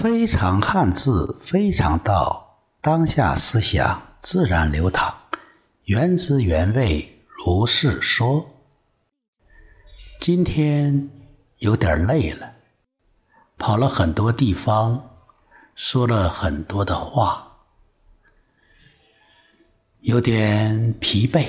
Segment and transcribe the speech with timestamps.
[0.00, 5.12] 非常汉字，非常道，当下思想自然流淌，
[5.86, 8.48] 原汁原味如是说。
[10.20, 11.10] 今天
[11.56, 12.52] 有点累了，
[13.58, 15.16] 跑了很多地方，
[15.74, 17.58] 说了很多的话，
[19.98, 21.48] 有点疲惫，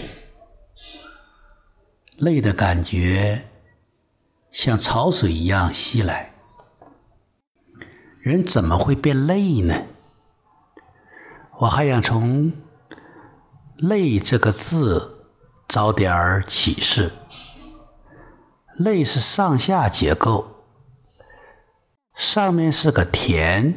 [2.18, 3.47] 累的感觉
[4.50, 6.29] 像潮水一样袭来。
[8.30, 9.74] 人怎么会变累呢？
[11.57, 12.54] 我还想从
[13.75, 15.25] “累”这个字
[15.68, 17.11] 找点儿启示。
[18.78, 20.47] 累是上下结构，
[22.14, 23.75] 上面是个田，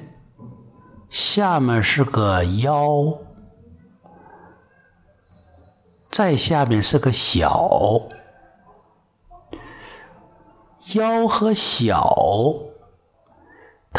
[1.11, 3.19] 下面是个腰，
[6.09, 8.03] 再下面是个小，
[10.95, 12.72] 腰和小。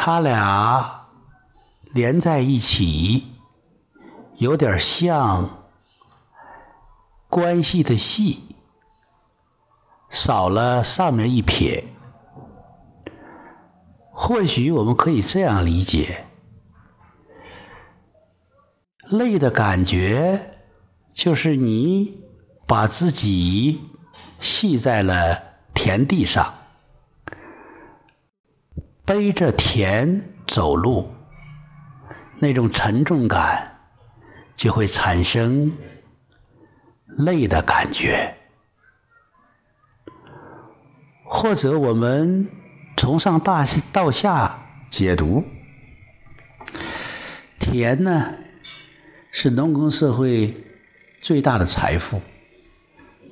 [0.06, 1.08] 他俩
[1.94, 3.26] 连在一起，
[4.36, 5.64] 有点像
[7.30, 8.58] 关系的系，
[10.10, 11.86] 少了上面一撇。
[14.12, 16.26] 或许我们可以这样理解：
[19.04, 20.58] 累的感觉，
[21.14, 22.22] 就是你
[22.68, 23.80] 把自己
[24.42, 25.42] 系在了
[25.74, 26.54] 田地上。
[29.06, 31.14] 背着田走路，
[32.40, 33.80] 那种沉重感
[34.56, 35.72] 就会产生
[37.18, 38.34] 累的感觉。
[41.26, 42.48] 或者我们
[42.96, 45.44] 从上大到下解读，
[47.60, 48.34] 田呢
[49.32, 50.56] 是农耕社会
[51.22, 52.22] 最大的财富，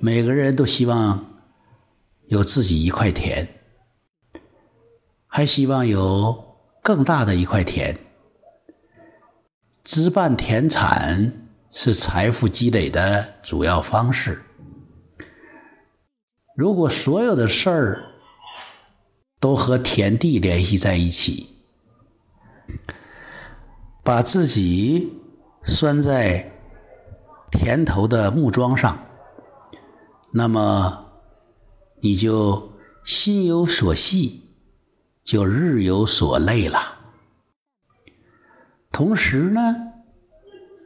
[0.02, 1.26] 每个人都希望
[2.28, 3.61] 有自己一块田。
[5.34, 7.96] 还希望有更大的一块田，
[9.82, 14.44] 置办田产是财富积累的主要方式。
[16.54, 18.04] 如果所有的事儿
[19.40, 21.48] 都和田地联系在一起，
[24.04, 25.14] 把自己
[25.64, 26.52] 拴在
[27.50, 29.00] 田头的木桩上，
[30.34, 31.06] 那么
[32.02, 32.74] 你就
[33.06, 34.51] 心有所系。
[35.24, 37.00] 就日有所累了。
[38.92, 39.94] 同时呢，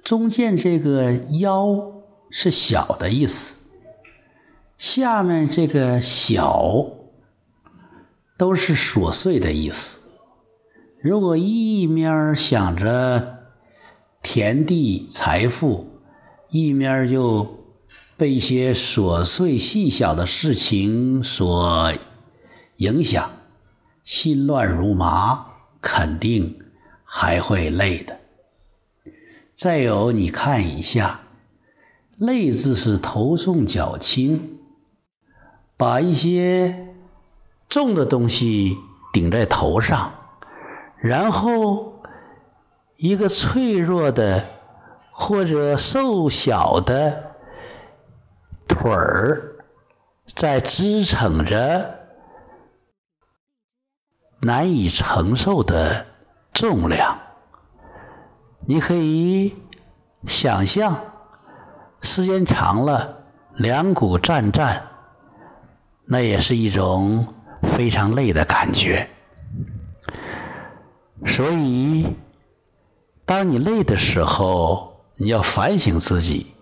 [0.04, 3.58] 中间这个“腰”是小的意思，
[4.78, 6.86] 下面这个“小”
[8.38, 10.02] 都是琐碎的意思。
[11.02, 13.40] 如果一面想着
[14.22, 16.02] 田地财富，
[16.50, 17.66] 一面就
[18.18, 21.92] 被一些琐碎细小的事情所
[22.78, 23.32] 影响。
[24.06, 25.46] 心乱如麻，
[25.82, 26.60] 肯定
[27.04, 28.18] 还会累的。
[29.56, 31.22] 再有，你看一下
[32.18, 34.60] ，“累”字是头重脚轻，
[35.76, 36.94] 把一些
[37.68, 38.78] 重的东西
[39.12, 40.14] 顶在头上，
[41.00, 42.04] 然后
[42.98, 44.46] 一个脆弱的
[45.10, 47.32] 或者瘦小的
[48.68, 49.56] 腿儿
[50.36, 52.05] 在支撑着。
[54.46, 56.06] 难以承受的
[56.54, 57.18] 重量，
[58.68, 59.56] 你可以
[60.28, 60.96] 想象，
[62.02, 63.24] 时间长了，
[63.56, 64.84] 两股战战，
[66.06, 67.26] 那也是一种
[67.64, 69.10] 非常累的感觉。
[71.26, 72.06] 所以，
[73.26, 76.54] 当你累的时候，你要反省自己，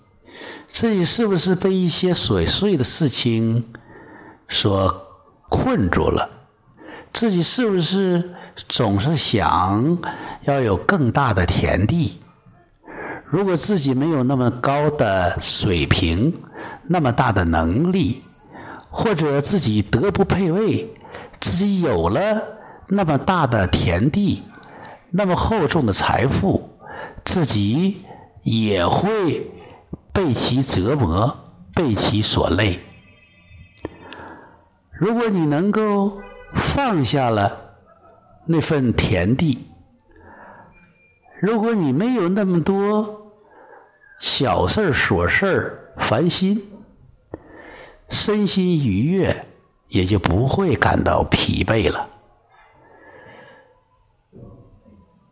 [0.70, 3.74] 自己是不是被一些琐碎的事情
[4.48, 5.06] 所
[5.50, 6.30] 困住了。
[7.14, 8.34] 自己是不是
[8.68, 10.00] 总是想
[10.42, 12.20] 要有更大的田地？
[13.28, 16.34] 如果自己没有那么高的水平、
[16.88, 18.24] 那么大的能力，
[18.90, 20.92] 或者自己德不配位，
[21.40, 22.42] 自己有了
[22.88, 24.42] 那么大的田地、
[25.12, 26.68] 那么厚重的财富，
[27.24, 28.02] 自己
[28.42, 29.52] 也会
[30.12, 31.38] 被其折磨、
[31.76, 32.80] 被其所累。
[34.92, 36.20] 如果你能够。
[36.56, 37.76] 放下了
[38.46, 39.58] 那份田地，
[41.42, 43.32] 如果你没有那么多
[44.20, 46.62] 小事儿、琐事儿烦心，
[48.10, 49.46] 身心愉悦，
[49.88, 52.10] 也就不会感到疲惫了。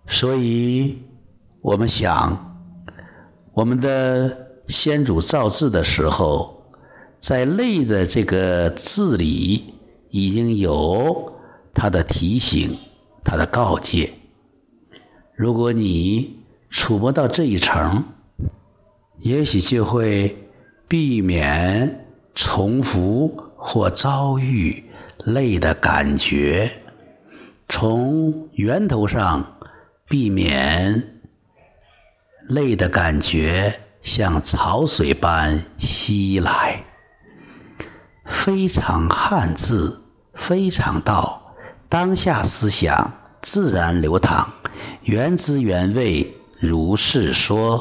[0.07, 1.01] 所以，
[1.61, 2.59] 我们想，
[3.53, 6.65] 我们的先祖造字的时候，
[7.19, 9.75] 在“累”的这个字里。
[10.11, 11.33] 已经有
[11.73, 12.77] 他的提醒，
[13.23, 14.13] 他的告诫，
[15.35, 16.37] 如果你
[16.69, 18.03] 触不到这一层，
[19.19, 20.37] 也许就会
[20.87, 22.05] 避免
[22.35, 24.83] 重复或遭遇
[25.25, 26.69] 累的感觉，
[27.69, 29.57] 从源头上
[30.09, 31.21] 避免
[32.49, 36.83] 累的感觉像潮水般袭来。
[38.25, 40.00] 非常汉字，
[40.51, 41.41] 非常道，
[41.87, 43.09] 当下思想
[43.41, 44.45] 自然流淌，
[45.03, 47.69] 原汁原味，如是说。